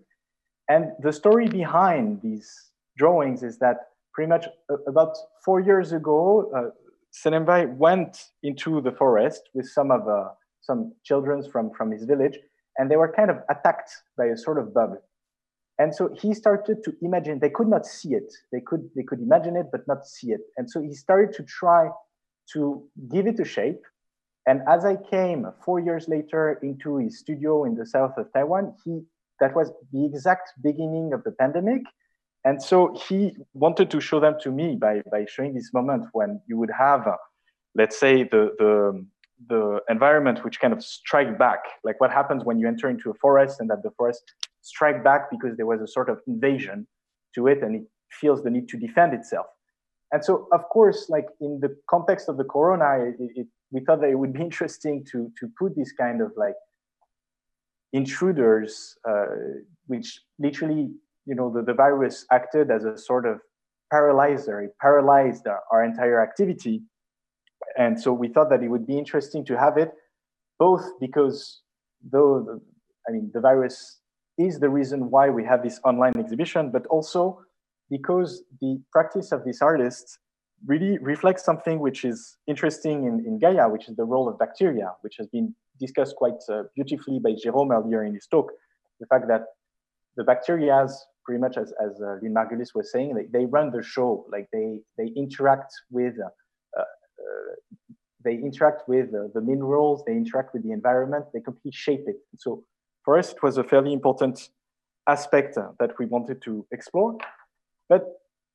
And 0.68 0.92
the 1.02 1.12
story 1.12 1.48
behind 1.48 2.20
these 2.22 2.48
drawings 2.96 3.42
is 3.42 3.58
that 3.58 3.76
pretty 4.12 4.28
much 4.28 4.46
about 4.86 5.16
four 5.44 5.58
years 5.58 5.90
ago, 5.90 6.52
uh, 6.56 6.70
Senembai 7.14 7.76
went 7.76 8.30
into 8.42 8.80
the 8.80 8.92
forest 8.92 9.48
with 9.54 9.68
some 9.68 9.90
of 9.90 10.08
uh, 10.08 10.30
some 10.60 10.92
children 11.04 11.48
from, 11.50 11.70
from 11.76 11.92
his 11.92 12.04
village, 12.04 12.38
and 12.78 12.90
they 12.90 12.96
were 12.96 13.12
kind 13.12 13.30
of 13.30 13.38
attacked 13.48 13.90
by 14.18 14.26
a 14.26 14.36
sort 14.36 14.58
of 14.58 14.74
bug. 14.74 14.96
And 15.78 15.94
so 15.94 16.14
he 16.14 16.34
started 16.34 16.82
to 16.84 16.92
imagine, 17.02 17.38
they 17.38 17.50
could 17.50 17.68
not 17.68 17.84
see 17.86 18.14
it. 18.14 18.32
They 18.52 18.60
could, 18.60 18.88
they 18.96 19.02
could 19.02 19.20
imagine 19.20 19.56
it, 19.56 19.66
but 19.72 19.86
not 19.86 20.06
see 20.06 20.28
it. 20.28 20.40
And 20.56 20.70
so 20.70 20.80
he 20.80 20.94
started 20.94 21.34
to 21.34 21.42
try 21.42 21.88
to 22.52 22.82
give 23.10 23.26
it 23.26 23.40
a 23.40 23.44
shape. 23.44 23.82
And 24.46 24.60
as 24.68 24.84
I 24.84 24.96
came 24.96 25.46
four 25.64 25.80
years 25.80 26.06
later 26.08 26.60
into 26.62 26.98
his 26.98 27.18
studio 27.18 27.64
in 27.64 27.74
the 27.74 27.86
south 27.86 28.12
of 28.16 28.32
Taiwan, 28.32 28.74
he, 28.84 29.02
that 29.40 29.54
was 29.56 29.72
the 29.92 30.04
exact 30.04 30.52
beginning 30.62 31.12
of 31.12 31.24
the 31.24 31.32
pandemic. 31.32 31.82
And 32.44 32.62
so 32.62 32.94
he 33.08 33.36
wanted 33.54 33.90
to 33.90 34.00
show 34.00 34.20
them 34.20 34.36
to 34.42 34.50
me 34.50 34.76
by, 34.76 35.02
by 35.10 35.24
showing 35.26 35.54
this 35.54 35.72
moment 35.72 36.06
when 36.12 36.40
you 36.46 36.58
would 36.58 36.70
have, 36.78 37.06
let's 37.74 37.98
say, 37.98 38.24
the, 38.24 38.54
the, 38.58 39.06
the 39.48 39.80
environment 39.88 40.44
which 40.44 40.60
kind 40.60 40.72
of 40.72 40.84
strike 40.84 41.38
back, 41.38 41.60
like 41.84 42.00
what 42.00 42.10
happens 42.10 42.44
when 42.44 42.58
you 42.58 42.68
enter 42.68 42.88
into 42.88 43.10
a 43.10 43.14
forest 43.14 43.60
and 43.60 43.70
that 43.70 43.82
the 43.82 43.90
forest 43.92 44.22
strike 44.60 45.02
back 45.02 45.30
because 45.30 45.56
there 45.56 45.66
was 45.66 45.80
a 45.80 45.86
sort 45.86 46.10
of 46.10 46.18
invasion 46.26 46.86
to 47.34 47.46
it 47.46 47.62
and 47.62 47.76
it 47.76 47.82
feels 48.10 48.42
the 48.42 48.50
need 48.50 48.68
to 48.68 48.76
defend 48.76 49.14
itself. 49.14 49.46
And 50.12 50.24
so, 50.24 50.46
of 50.52 50.68
course, 50.68 51.06
like 51.08 51.26
in 51.40 51.60
the 51.60 51.76
context 51.90 52.28
of 52.28 52.36
the 52.36 52.44
corona, 52.44 53.04
it, 53.04 53.16
it, 53.18 53.46
we 53.72 53.80
thought 53.80 54.00
that 54.02 54.10
it 54.10 54.18
would 54.18 54.32
be 54.32 54.40
interesting 54.48 55.04
to, 55.10 55.32
to 55.40 55.48
put 55.58 55.74
this 55.76 55.92
kind 55.92 56.20
of 56.20 56.32
like 56.36 56.54
intruders, 57.92 58.96
uh, 59.08 59.26
which 59.86 60.20
literally, 60.38 60.90
you 61.26 61.34
know, 61.34 61.52
the, 61.52 61.62
the 61.62 61.74
virus 61.74 62.26
acted 62.30 62.70
as 62.70 62.84
a 62.84 62.96
sort 62.96 63.26
of 63.26 63.40
paralyzer. 63.90 64.60
It 64.60 64.72
paralyzed 64.80 65.46
our, 65.46 65.62
our 65.72 65.84
entire 65.84 66.22
activity. 66.22 66.82
And 67.78 68.00
so 68.00 68.12
we 68.12 68.28
thought 68.28 68.50
that 68.50 68.62
it 68.62 68.68
would 68.68 68.86
be 68.86 68.98
interesting 68.98 69.44
to 69.46 69.58
have 69.58 69.76
it, 69.76 69.90
both 70.58 70.84
because 71.00 71.62
though, 72.12 72.44
the, 72.46 72.60
I 73.08 73.12
mean, 73.12 73.30
the 73.32 73.40
virus 73.40 74.00
is 74.38 74.58
the 74.58 74.68
reason 74.68 75.10
why 75.10 75.30
we 75.30 75.44
have 75.44 75.62
this 75.62 75.80
online 75.84 76.14
exhibition, 76.18 76.70
but 76.70 76.86
also 76.86 77.40
because 77.90 78.42
the 78.60 78.80
practice 78.92 79.32
of 79.32 79.44
these 79.44 79.62
artists 79.62 80.18
really 80.66 80.98
reflects 80.98 81.44
something 81.44 81.78
which 81.80 82.04
is 82.04 82.36
interesting 82.46 83.04
in, 83.04 83.24
in 83.26 83.38
Gaia, 83.38 83.68
which 83.68 83.88
is 83.88 83.96
the 83.96 84.04
role 84.04 84.28
of 84.28 84.38
bacteria, 84.38 84.92
which 85.02 85.16
has 85.18 85.26
been 85.28 85.54
discussed 85.78 86.16
quite 86.16 86.40
uh, 86.50 86.62
beautifully 86.74 87.18
by 87.18 87.34
Jerome 87.40 87.70
earlier 87.70 88.04
in 88.04 88.14
his 88.14 88.26
talk. 88.26 88.50
The 89.00 89.06
fact 89.06 89.26
that 89.28 89.42
the 90.16 90.24
bacteria, 90.24 90.86
pretty 91.24 91.40
much 91.40 91.56
as, 91.56 91.72
as 91.84 92.00
uh, 92.00 92.16
Lynn 92.22 92.34
Margulis 92.34 92.74
was 92.74 92.90
saying, 92.92 93.14
they, 93.14 93.26
they 93.38 93.46
run 93.46 93.70
the 93.70 93.82
show, 93.82 94.26
like 94.30 94.48
they, 94.52 94.80
they 94.98 95.12
interact 95.16 95.72
with 95.90 96.14
uh, 96.18 96.28
uh 96.80 96.84
they 98.24 98.34
interact 98.34 98.88
with 98.88 99.08
uh, 99.14 99.28
the 99.34 99.40
minerals, 99.40 100.02
they 100.06 100.12
interact 100.12 100.54
with 100.54 100.62
the 100.62 100.72
environment, 100.72 101.26
they 101.34 101.40
completely 101.40 101.72
shape 101.72 102.04
it. 102.06 102.16
So 102.38 102.64
for 103.04 103.18
us, 103.18 103.32
it 103.32 103.42
was 103.42 103.58
a 103.58 103.64
fairly 103.64 103.92
important 103.92 104.48
aspect 105.06 105.58
uh, 105.58 105.68
that 105.78 105.90
we 105.98 106.06
wanted 106.06 106.40
to 106.42 106.66
explore. 106.72 107.18
But 107.88 108.04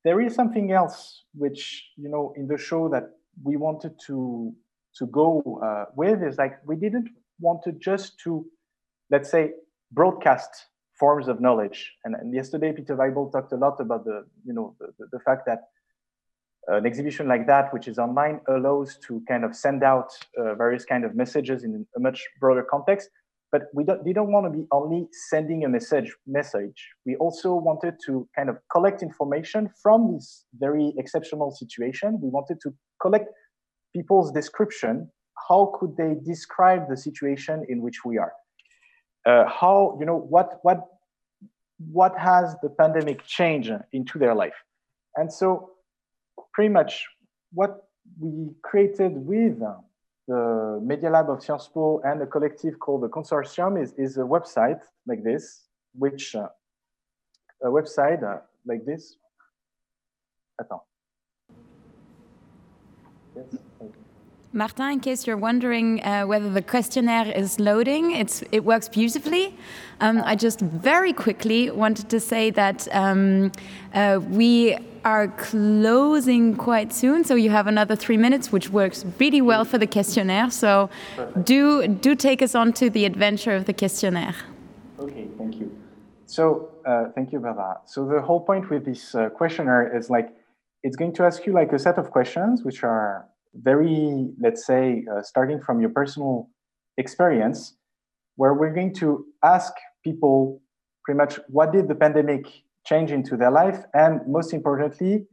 there 0.04 0.20
is 0.22 0.34
something 0.34 0.72
else 0.72 1.24
which, 1.36 1.92
you 1.98 2.10
know, 2.10 2.34
in 2.36 2.48
the 2.48 2.58
show 2.58 2.90
that 2.90 3.12
we 3.44 3.58
wanted 3.58 3.94
to 4.08 4.54
to 4.98 5.06
go 5.06 5.62
uh, 5.64 5.86
with 5.96 6.24
is 6.24 6.38
like 6.38 6.54
we 6.66 6.76
didn't 6.76 7.10
want 7.40 7.62
to 7.64 7.72
just 7.74 8.20
to, 8.24 8.46
let's 9.12 9.30
say, 9.30 9.52
broadcast 9.92 10.66
forms 11.00 11.28
of 11.28 11.40
knowledge. 11.40 11.94
And, 12.04 12.14
and 12.16 12.34
yesterday, 12.34 12.74
Peter 12.74 12.96
Weibel 12.96 13.32
talked 13.32 13.54
a 13.54 13.56
lot 13.56 13.80
about 13.80 14.04
the, 14.06 14.26
you 14.46 14.54
know, 14.54 14.76
the, 14.80 15.08
the 15.12 15.20
fact 15.20 15.46
that 15.46 15.62
an 16.68 16.86
exhibition 16.86 17.28
like 17.28 17.48
that, 17.48 17.74
which 17.74 17.88
is 17.88 17.98
online, 17.98 18.42
allows 18.48 18.98
to 19.08 19.24
kind 19.28 19.44
of 19.44 19.56
send 19.56 19.84
out 19.84 20.12
uh, 20.38 20.54
various 20.56 20.86
kind 20.86 21.04
of 21.06 21.16
messages 21.16 21.64
in 21.64 21.86
a 21.96 22.00
much 22.00 22.28
broader 22.40 22.64
context. 22.70 23.10
But 23.52 23.64
we 23.74 23.84
don't, 23.84 24.04
we 24.04 24.14
don't 24.14 24.32
want 24.32 24.46
to 24.46 24.52
be 24.52 24.68
only 24.72 25.08
sending 25.12 25.66
a 25.66 25.70
message 25.70 26.14
message. 26.28 26.80
We 27.06 27.16
also 27.16 27.56
wanted 27.56 27.96
to 28.06 28.28
kind 28.36 28.48
of 28.48 28.58
collect 28.72 29.02
information 29.02 29.72
from 29.82 30.14
this 30.14 30.46
very 30.54 30.94
exceptional 31.00 31.50
situation. 31.50 32.20
We 32.22 32.30
wanted 32.30 32.60
to 32.62 32.74
collect 33.02 33.30
people's 33.96 34.32
description. 34.32 35.10
How 35.48 35.74
could 35.80 35.98
they 35.98 36.18
describe 36.24 36.88
the 36.90 36.98
situation 36.98 37.66
in 37.70 37.82
which 37.82 38.06
we 38.06 38.20
are 38.20 38.34
uh, 39.30 39.46
how 39.60 39.98
you 40.00 40.06
know 40.06 40.20
what 40.34 40.60
what 40.64 40.80
what 42.00 42.14
has 42.18 42.56
the 42.64 42.70
pandemic 42.82 43.20
changed 43.26 43.72
into 43.94 44.16
their 44.24 44.36
life 44.44 44.60
and 45.18 45.32
so 45.32 45.72
pretty 46.54 46.74
much 46.80 47.06
what 47.60 47.72
we 48.20 48.50
created 48.62 49.14
with 49.16 49.60
the 50.28 50.80
Media 50.84 51.10
Lab 51.10 51.30
of 51.30 51.44
Sciences 51.44 51.70
Po 51.74 52.02
and 52.06 52.22
a 52.22 52.28
collective 52.28 52.80
called 52.80 53.02
the 53.02 53.10
Consortium 53.10 53.82
is, 53.82 53.94
is 53.98 54.18
a 54.18 54.22
website 54.22 54.82
like 55.08 55.24
this, 55.24 55.64
which 55.94 56.36
uh, 56.36 56.48
a 57.64 57.68
website 57.68 58.22
uh, 58.24 58.40
like 58.66 58.86
this. 58.86 59.16
Attends. 60.60 60.84
Yes. 63.36 63.69
Martin, 64.52 64.94
in 64.94 65.00
case 65.00 65.28
you're 65.28 65.38
wondering 65.38 66.04
uh, 66.04 66.24
whether 66.24 66.50
the 66.50 66.62
questionnaire 66.62 67.32
is 67.32 67.60
loading, 67.60 68.12
it's, 68.16 68.44
it 68.52 68.66
works 68.66 68.90
beautifully. 68.90 69.56
Um, 70.00 70.24
I 70.26 70.36
just 70.36 70.60
very 70.60 71.14
quickly 71.14 71.70
wanted 71.70 72.10
to 72.10 72.20
say 72.20 72.50
that 72.52 72.88
um, 72.92 73.52
uh, 73.94 74.20
we 74.28 74.76
are 75.06 75.28
closing 75.28 76.56
quite 76.56 76.92
soon, 76.92 77.24
so 77.24 77.36
you 77.36 77.52
have 77.52 77.68
another 77.68 77.96
three 77.96 78.18
minutes, 78.18 78.52
which 78.52 78.72
works 78.72 79.06
really 79.20 79.40
well 79.40 79.66
for 79.66 79.78
the 79.78 79.86
questionnaire. 79.86 80.50
So 80.50 80.90
do, 81.44 81.88
do 81.88 82.16
take 82.16 82.42
us 82.42 82.56
on 82.56 82.74
to 82.74 82.90
the 82.90 83.06
adventure 83.06 83.56
of 83.56 83.66
the 83.66 83.74
questionnaire. 83.74 84.36
Okay, 85.00 85.28
thank 85.38 85.58
you. 85.58 85.72
So 86.26 86.72
uh, 86.88 87.06
thank 87.14 87.32
you, 87.32 87.40
Barbara. 87.40 87.82
So 87.86 88.04
the 88.08 88.20
whole 88.20 88.40
point 88.40 88.72
with 88.72 88.84
this 88.84 89.14
uh, 89.14 89.30
questionnaire 89.30 89.96
is 89.96 90.10
like, 90.10 90.30
it's 90.82 90.96
going 90.96 91.14
to 91.14 91.24
ask 91.24 91.46
you 91.46 91.54
like 91.54 91.72
a 91.72 91.78
set 91.78 92.00
of 92.00 92.10
questions, 92.10 92.64
which 92.64 92.84
are 92.84 93.29
very, 93.54 94.30
let's 94.40 94.66
say, 94.66 95.06
uh, 95.12 95.22
starting 95.22 95.60
from 95.60 95.80
your 95.80 95.90
personal 95.90 96.50
experience, 96.98 97.76
where 98.36 98.54
we're 98.54 98.74
going 98.74 98.94
to 98.96 99.26
ask 99.44 99.74
people 100.04 100.62
pretty 101.04 101.18
much 101.18 101.40
what 101.48 101.72
did 101.72 101.88
the 101.88 101.96
pandemic 101.96 102.46
change 102.86 103.12
into 103.12 103.36
their 103.36 103.52
life, 103.52 103.84
and 103.94 104.22
most 104.28 104.54
importantly, 104.54 105.26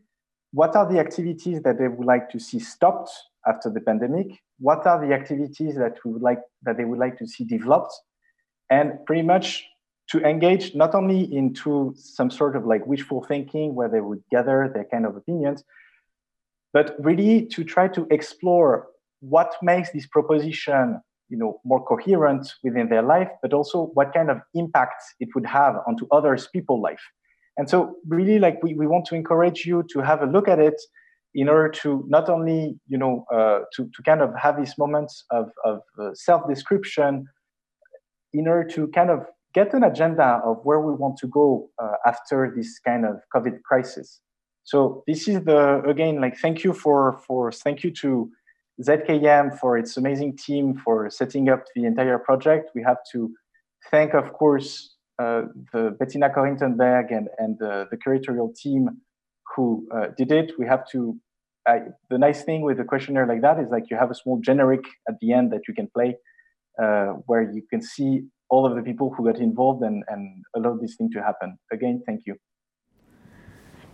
what 0.53 0.75
are 0.75 0.91
the 0.91 0.99
activities 0.99 1.63
that 1.63 1.79
they 1.79 1.89
would 1.89 2.07
like 2.07 2.31
to 2.31 2.39
see 2.39 2.59
stopped 2.59 3.11
after 3.47 3.71
the 3.71 3.81
pandemic? 3.81 4.29
What 4.59 4.87
are 4.87 5.07
the 5.07 5.13
activities 5.15 5.77
that 5.77 5.99
we 6.05 6.13
would 6.13 6.23
like 6.23 6.41
that 6.63 6.77
they 6.77 6.85
would 6.85 6.99
like 6.99 7.19
to 7.19 7.27
see 7.27 7.45
developed? 7.45 7.93
And 8.71 9.05
pretty 9.07 9.23
much 9.23 9.65
to 10.09 10.21
engage 10.21 10.75
not 10.75 10.95
only 10.95 11.23
into 11.35 11.93
some 11.97 12.31
sort 12.31 12.57
of 12.57 12.65
like 12.65 12.87
wishful 12.87 13.25
thinking 13.25 13.75
where 13.75 13.89
they 13.89 14.01
would 14.01 14.23
gather 14.31 14.71
their 14.73 14.85
kind 14.85 15.05
of 15.05 15.17
opinions, 15.17 15.65
but 16.77 16.95
really 16.99 17.47
to 17.47 17.65
try 17.65 17.89
to 17.89 18.07
explore 18.11 18.89
what 19.21 19.51
makes 19.63 19.89
this 19.93 20.07
proposition 20.07 21.01
you 21.31 21.39
know 21.41 21.59
more 21.65 21.83
coherent 21.83 22.45
within 22.63 22.87
their 22.91 23.05
life 23.15 23.31
but 23.43 23.55
also 23.59 23.77
what 23.95 24.13
kind 24.13 24.31
of 24.31 24.39
impact 24.63 25.01
it 25.19 25.31
would 25.35 25.47
have 25.47 25.75
onto 25.89 26.07
others 26.13 26.49
people 26.53 26.79
life. 26.89 27.05
And 27.57 27.67
so 27.71 27.79
really 28.07 28.39
like 28.39 28.57
we, 28.63 28.75
we 28.75 28.87
want 28.87 29.07
to 29.07 29.15
encourage 29.15 29.65
you 29.65 29.85
to 29.93 30.01
have 30.01 30.21
a 30.21 30.27
look 30.27 30.49
at 30.49 30.59
it 30.59 30.79
in 31.35 31.49
order 31.49 31.71
to 31.83 32.05
not 32.09 32.29
only 32.29 32.79
you 32.93 32.99
know 33.03 33.25
uh, 33.37 33.61
to, 33.75 33.81
to 33.95 34.03
kind 34.09 34.21
of 34.21 34.31
have 34.45 34.59
these 34.59 34.75
moments 34.77 35.25
of, 35.31 35.47
of 35.65 35.81
uh, 35.99 36.11
self-description 36.13 37.27
in 38.35 38.47
order 38.47 38.69
to 38.77 38.81
kind 38.89 39.09
of 39.09 39.21
get 39.55 39.73
an 39.73 39.83
agenda 39.83 40.43
of 40.45 40.57
where 40.65 40.81
we 40.81 40.93
want 40.93 41.17
to 41.23 41.27
go 41.27 41.71
uh, 41.83 41.97
after 42.05 42.53
this 42.55 42.79
kind 42.89 43.07
of 43.07 43.15
covid 43.35 43.63
crisis 43.63 44.21
so 44.67 45.05
this 45.07 45.29
is 45.29 45.45
the 45.45 45.81
again 45.87 46.21
like 46.21 46.37
thank 46.37 46.65
you 46.65 46.73
for 46.73 47.21
for 47.27 47.53
thank 47.53 47.85
you 47.85 47.93
to 48.03 48.31
ZKM 48.83 49.59
for 49.59 49.79
its 49.79 49.97
amazing 49.97 50.37
team 50.37 50.75
for 50.75 51.09
setting 51.09 51.49
up 51.49 51.65
the 51.75 51.85
entire 51.85 52.19
project. 52.19 52.73
We 52.75 52.83
have 52.83 52.99
to 53.13 53.33
thank, 53.91 54.13
of 54.13 54.33
course, 54.33 54.97
uh, 55.19 55.43
the 55.73 55.97
Bettina 55.99 56.31
Korintenberg 56.31 57.17
and 57.17 57.29
and 57.39 57.59
the, 57.59 57.87
curatorial 58.05 58.55
team 58.55 58.91
who 59.55 59.87
uh, 59.95 60.09
did 60.19 60.33
it. 60.33 60.53
We 60.59 60.67
have 60.67 60.87
to. 60.91 61.17
The 62.11 62.19
nice 62.19 62.43
thing 62.43 62.63
with 62.63 62.79
a 62.79 62.85
questionnaire 62.85 63.27
like 63.27 63.43
that 63.43 63.59
is 63.59 63.69
like 63.71 63.91
you 63.91 63.97
have 63.97 64.11
a 64.11 64.15
small 64.15 64.39
generic 64.41 64.85
at 65.09 65.17
the 65.21 65.33
end 65.33 65.53
that 65.53 65.63
you 65.67 65.75
can 65.75 65.89
play, 65.93 66.17
uh, 66.81 67.15
where 67.27 67.43
you 67.43 67.63
can 67.71 67.83
see 67.83 68.23
all 68.51 68.65
of 68.65 68.77
the 68.77 68.83
people 68.83 69.13
who 69.13 69.25
got 69.25 69.39
involved 69.39 69.83
and 69.83 70.05
and 70.09 70.45
allowed 70.57 70.81
this 70.81 70.97
thing 70.97 71.11
to 71.13 71.23
happen. 71.23 71.59
Again, 71.73 72.03
thank 72.07 72.23
you. 72.27 72.37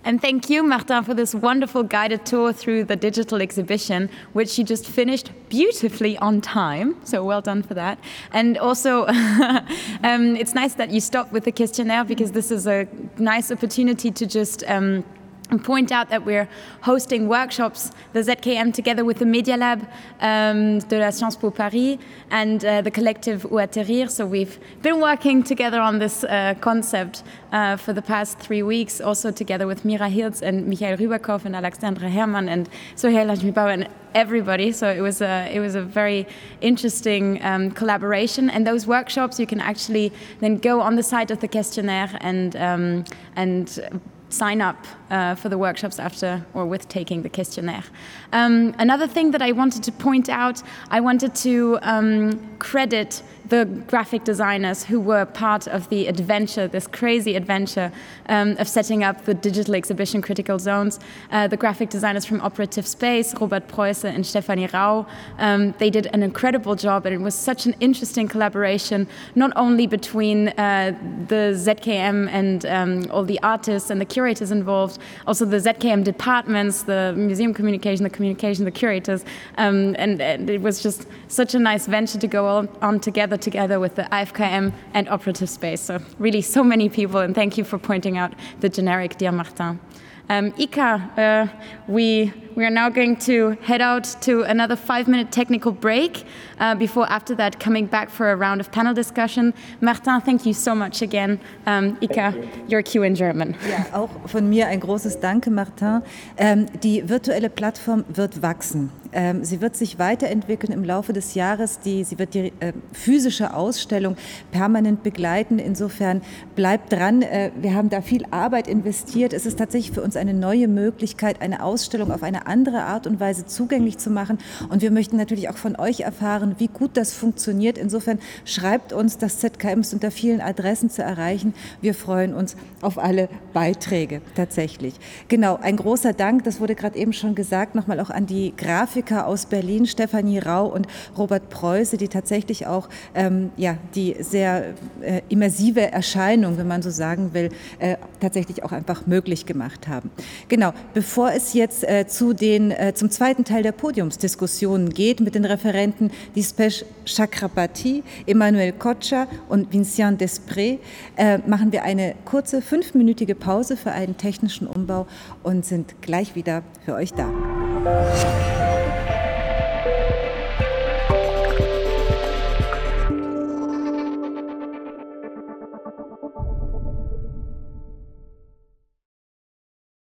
And 0.04 0.20
thank 0.20 0.50
you, 0.50 0.64
Martin, 0.64 1.04
for 1.04 1.14
this 1.14 1.34
wonderful 1.34 1.84
guided 1.84 2.26
tour 2.26 2.52
through 2.52 2.84
the 2.84 2.96
digital 2.96 3.40
exhibition, 3.40 4.10
which 4.32 4.58
you 4.58 4.64
just 4.64 4.86
finished 4.86 5.30
beautifully 5.48 6.18
on 6.18 6.40
time. 6.40 6.96
So 7.04 7.24
well 7.24 7.40
done 7.40 7.62
for 7.62 7.74
that. 7.74 7.98
And 8.32 8.58
also, 8.58 9.06
um, 10.02 10.36
it's 10.36 10.54
nice 10.54 10.74
that 10.74 10.90
you 10.90 11.00
stopped 11.00 11.32
with 11.32 11.44
the 11.44 11.52
questionnaire 11.52 12.04
because 12.04 12.32
this 12.32 12.50
is 12.50 12.66
a 12.66 12.88
nice 13.18 13.52
opportunity 13.52 14.10
to 14.10 14.26
just 14.26 14.64
um, 14.66 15.04
and 15.52 15.62
point 15.62 15.92
out 15.92 16.08
that 16.08 16.24
we're 16.24 16.48
hosting 16.80 17.28
workshops, 17.28 17.90
the 18.14 18.20
ZKM 18.20 18.72
together 18.72 19.04
with 19.04 19.18
the 19.18 19.26
Media 19.26 19.54
Lab 19.58 19.86
um, 20.20 20.78
de 20.78 20.98
la 20.98 21.10
Science 21.10 21.36
pour 21.36 21.50
Paris 21.52 21.98
and 22.30 22.64
uh, 22.64 22.80
the 22.80 22.90
collective 22.90 23.44
Ou 23.44 23.58
Atterrir. 23.58 24.10
So 24.10 24.24
we've 24.24 24.58
been 24.80 24.98
working 24.98 25.42
together 25.42 25.78
on 25.78 25.98
this 25.98 26.24
uh, 26.24 26.54
concept 26.62 27.22
uh, 27.52 27.76
for 27.76 27.92
the 27.92 28.00
past 28.00 28.38
three 28.38 28.62
weeks, 28.62 28.98
also 28.98 29.30
together 29.30 29.66
with 29.66 29.84
Mira 29.84 30.08
Hiltz 30.08 30.40
and 30.40 30.66
Michael 30.66 30.96
Rüberkopf 30.96 31.44
and 31.44 31.54
Alexandra 31.54 32.08
Herrmann 32.08 32.48
and 32.48 32.70
Sohail 32.96 33.26
Hajmibauer 33.26 33.74
and 33.74 33.88
everybody. 34.14 34.72
So 34.72 34.90
it 34.90 35.00
was 35.00 35.20
a, 35.20 35.50
it 35.52 35.60
was 35.60 35.74
a 35.74 35.82
very 35.82 36.26
interesting 36.62 37.44
um, 37.44 37.70
collaboration. 37.70 38.48
And 38.48 38.66
those 38.66 38.86
workshops, 38.86 39.38
you 39.38 39.46
can 39.46 39.60
actually 39.60 40.12
then 40.40 40.56
go 40.56 40.80
on 40.80 40.96
the 40.96 41.02
site 41.02 41.30
of 41.30 41.40
the 41.40 41.48
questionnaire 41.48 42.16
and, 42.22 42.56
um, 42.56 43.04
and 43.36 44.00
sign 44.32 44.60
up 44.60 44.86
uh, 45.10 45.34
for 45.34 45.48
the 45.48 45.58
workshops 45.58 45.98
after 45.98 46.44
or 46.54 46.64
with 46.66 46.88
taking 46.88 47.22
the 47.22 47.28
questionnaire. 47.28 47.84
Um, 48.32 48.74
another 48.78 49.06
thing 49.06 49.30
that 49.32 49.42
I 49.42 49.52
wanted 49.52 49.82
to 49.84 49.92
point 49.92 50.28
out, 50.28 50.62
I 50.90 51.00
wanted 51.00 51.34
to 51.36 51.78
um, 51.82 52.56
credit 52.58 53.22
the 53.52 53.66
graphic 53.86 54.24
designers 54.24 54.82
who 54.82 54.98
were 54.98 55.26
part 55.26 55.66
of 55.68 55.86
the 55.90 56.06
adventure, 56.06 56.66
this 56.66 56.86
crazy 56.86 57.36
adventure 57.36 57.92
um, 58.30 58.56
of 58.56 58.66
setting 58.66 59.04
up 59.04 59.26
the 59.26 59.34
digital 59.34 59.74
exhibition 59.74 60.22
critical 60.22 60.58
zones. 60.58 60.98
Uh, 61.30 61.46
the 61.46 61.56
graphic 61.58 61.90
designers 61.90 62.24
from 62.24 62.40
Operative 62.40 62.86
Space, 62.86 63.34
Robert 63.38 63.68
Preusse 63.68 64.04
and 64.04 64.24
Stefanie 64.24 64.72
Rau, 64.72 65.04
um, 65.36 65.74
they 65.76 65.90
did 65.90 66.06
an 66.14 66.22
incredible 66.22 66.74
job 66.74 67.04
and 67.04 67.14
it 67.14 67.20
was 67.20 67.34
such 67.34 67.66
an 67.66 67.74
interesting 67.78 68.26
collaboration, 68.26 69.06
not 69.34 69.52
only 69.54 69.86
between 69.86 70.48
uh, 70.48 70.96
the 71.28 71.52
ZKM 71.52 72.30
and 72.30 72.64
um, 72.64 73.06
all 73.10 73.22
the 73.22 73.38
artists 73.42 73.90
and 73.90 74.00
the 74.00 74.06
curators 74.06 74.50
involved, 74.50 74.98
also 75.26 75.44
the 75.44 75.58
ZKM 75.58 76.04
departments, 76.04 76.84
the 76.84 77.12
museum 77.18 77.52
communication, 77.52 78.02
the 78.02 78.08
communication, 78.08 78.64
the 78.64 78.70
curators, 78.70 79.26
um, 79.58 79.94
and, 79.98 80.22
and, 80.22 80.48
it 80.48 80.62
was 80.62 80.82
just 80.82 81.06
such 81.28 81.54
a 81.54 81.58
nice 81.58 81.86
venture 81.86 82.18
to 82.18 82.26
go 82.26 82.66
on 82.80 82.98
together 83.00 83.41
together 83.42 83.78
with 83.78 83.96
the 83.96 84.04
IFKM 84.04 84.72
and 84.94 85.08
Operative 85.08 85.50
Space. 85.50 85.80
So 85.80 85.98
really 86.18 86.40
so 86.40 86.64
many 86.64 86.88
people, 86.88 87.20
and 87.20 87.34
thank 87.34 87.58
you 87.58 87.64
for 87.64 87.78
pointing 87.78 88.16
out 88.16 88.32
the 88.60 88.68
generic, 88.68 89.18
dear 89.18 89.32
Martin. 89.32 89.80
Um, 90.28 90.54
Ika, 90.56 91.10
uh, 91.16 91.46
we, 91.88 92.32
we 92.56 92.64
are 92.64 92.70
now 92.70 92.88
going 92.88 93.16
to 93.16 93.56
head 93.62 93.80
out 93.80 94.04
to 94.20 94.42
another 94.42 94.76
five-minute 94.76 95.30
technical 95.30 95.72
break 95.72 96.24
uh, 96.60 96.74
before 96.74 97.10
after 97.10 97.34
that 97.34 97.58
coming 97.58 97.86
back 97.86 98.10
for 98.10 98.30
a 98.30 98.36
round 98.36 98.60
of 98.60 98.70
panel 98.70 98.94
discussion. 98.94 99.54
Martin, 99.80 100.20
thank 100.20 100.46
you 100.46 100.52
so 100.52 100.74
much 100.74 101.02
again. 101.02 101.40
Um, 101.66 101.96
Ika, 102.00 102.34
your 102.68 102.82
cue 102.82 103.02
in 103.02 103.14
German. 103.14 103.54
Ja, 103.68 103.98
auch 103.98 104.10
von 104.26 104.48
mir 104.48 104.68
ein 104.68 104.80
großes 104.80 105.20
Danke, 105.20 105.50
Martin. 105.50 106.02
Ähm, 106.36 106.66
die 106.82 107.08
virtuelle 107.08 107.50
Plattform 107.50 108.04
wird 108.08 108.42
wachsen. 108.42 108.90
Ähm, 109.12 109.44
sie 109.44 109.60
wird 109.60 109.76
sich 109.76 109.98
weiterentwickeln 109.98 110.72
im 110.72 110.84
Laufe 110.84 111.12
des 111.12 111.34
Jahres. 111.34 111.80
Die, 111.80 112.02
sie 112.04 112.18
wird 112.18 112.34
die 112.34 112.52
äh, 112.60 112.72
physische 112.92 113.54
Ausstellung 113.54 114.16
permanent 114.50 115.02
begleiten. 115.02 115.58
Insofern 115.58 116.22
bleibt 116.56 116.92
dran. 116.92 117.22
Äh, 117.22 117.50
wir 117.60 117.74
haben 117.74 117.90
da 117.90 118.00
viel 118.00 118.24
Arbeit 118.30 118.68
investiert. 118.68 119.32
Es 119.32 119.44
ist 119.44 119.58
tatsächlich 119.58 119.92
für 119.92 120.02
uns 120.02 120.16
eine 120.16 120.32
neue 120.32 120.66
Möglichkeit, 120.68 121.42
eine 121.42 121.62
Ausstellung 121.62 122.10
auf 122.10 122.22
eine 122.22 122.41
andere 122.46 122.82
Art 122.84 123.06
und 123.06 123.20
Weise 123.20 123.46
zugänglich 123.46 123.98
zu 123.98 124.10
machen. 124.10 124.38
Und 124.68 124.82
wir 124.82 124.90
möchten 124.90 125.16
natürlich 125.16 125.48
auch 125.48 125.56
von 125.56 125.76
euch 125.76 126.00
erfahren, 126.00 126.54
wie 126.58 126.68
gut 126.68 126.96
das 126.96 127.12
funktioniert. 127.12 127.78
Insofern 127.78 128.18
schreibt 128.44 128.92
uns, 128.92 129.18
das 129.18 129.38
ZKM 129.38 129.80
ist 129.80 129.94
unter 129.94 130.10
vielen 130.10 130.40
Adressen 130.40 130.90
zu 130.90 131.02
erreichen. 131.02 131.54
Wir 131.80 131.94
freuen 131.94 132.34
uns 132.34 132.56
auf 132.80 132.98
alle 132.98 133.28
Beiträge 133.52 134.22
tatsächlich. 134.34 134.94
Genau, 135.28 135.58
ein 135.60 135.76
großer 135.76 136.12
Dank, 136.12 136.44
das 136.44 136.60
wurde 136.60 136.74
gerade 136.74 136.98
eben 136.98 137.12
schon 137.12 137.34
gesagt, 137.34 137.74
nochmal 137.74 138.00
auch 138.00 138.10
an 138.10 138.26
die 138.26 138.52
Grafik 138.56 138.92
Grafiker 138.92 139.26
aus 139.26 139.46
Berlin, 139.46 139.86
Stefanie 139.86 140.38
Rau 140.38 140.66
und 140.66 140.86
Robert 141.16 141.48
Preuße, 141.50 141.96
die 141.96 142.08
tatsächlich 142.08 142.66
auch 142.66 142.88
ähm, 143.14 143.50
ja, 143.56 143.76
die 143.94 144.16
sehr 144.20 144.74
äh, 145.00 145.22
immersive 145.28 145.92
Erscheinung, 145.92 146.58
wenn 146.58 146.66
man 146.66 146.82
so 146.82 146.90
sagen 146.90 147.32
will, 147.32 147.50
äh, 147.78 147.96
tatsächlich 148.22 148.64
auch 148.64 148.72
einfach 148.72 149.06
möglich 149.06 149.46
gemacht 149.46 149.88
haben. 149.88 150.10
Genau, 150.48 150.72
bevor 150.94 151.32
es 151.32 151.52
jetzt 151.52 151.86
äh, 151.88 152.06
zu 152.06 152.32
den, 152.32 152.70
äh, 152.70 152.94
zum 152.94 153.10
zweiten 153.10 153.44
Teil 153.44 153.62
der 153.62 153.72
Podiumsdiskussionen 153.72 154.90
geht 154.90 155.20
mit 155.20 155.34
den 155.34 155.44
Referenten 155.44 156.10
Dispesh 156.34 156.84
Chakrapati, 157.04 158.02
Emmanuel 158.26 158.72
Kotscher 158.72 159.26
und 159.48 159.72
Vincent 159.72 160.20
Desprez, 160.20 160.78
äh, 161.16 161.38
machen 161.46 161.72
wir 161.72 161.82
eine 161.82 162.14
kurze 162.24 162.62
fünfminütige 162.62 163.34
Pause 163.34 163.76
für 163.76 163.92
einen 163.92 164.16
technischen 164.16 164.66
Umbau 164.66 165.06
und 165.42 165.66
sind 165.66 166.00
gleich 166.00 166.34
wieder 166.34 166.62
für 166.84 166.94
euch 166.94 167.12
da. 167.12 168.71